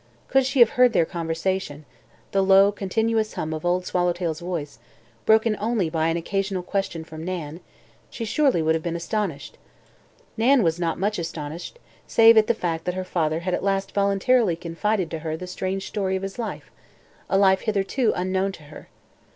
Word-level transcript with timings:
Could 0.29 0.47
she 0.47 0.59
have 0.61 0.69
heard 0.71 0.93
their 0.93 1.05
conversation 1.05 1.85
the 2.31 2.41
low, 2.41 2.71
continuous 2.71 3.33
hum 3.35 3.53
of 3.53 3.63
Old 3.63 3.85
Swallowtail's 3.85 4.39
voice, 4.39 4.79
broken 5.27 5.55
only 5.59 5.91
by 5.91 6.07
an 6.07 6.17
occasional 6.17 6.63
question 6.63 7.03
from 7.03 7.23
Nan 7.23 7.59
she 8.09 8.23
would 8.23 8.27
surely 8.29 8.73
have 8.73 8.81
been 8.81 8.95
astonished. 8.95 9.59
Nan 10.37 10.63
was 10.63 10.79
not 10.79 10.97
much 10.97 11.19
astonished, 11.19 11.77
save 12.07 12.35
at 12.35 12.47
the 12.47 12.55
fact 12.55 12.85
that 12.85 12.95
her 12.95 13.03
father 13.03 13.41
had 13.41 13.53
at 13.53 13.63
last 13.63 13.91
voluntarily 13.93 14.55
confided 14.55 15.11
to 15.11 15.19
her 15.19 15.37
the 15.37 15.45
strange 15.45 15.85
story 15.87 16.15
of 16.15 16.23
his 16.23 16.39
life, 16.39 16.71
a 17.29 17.37
life 17.37 17.59
hitherto 17.61 18.11
unknown 18.15 18.51
to 18.53 18.63
her. 18.63 18.89